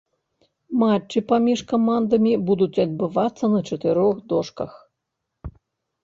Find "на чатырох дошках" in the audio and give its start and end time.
3.55-4.71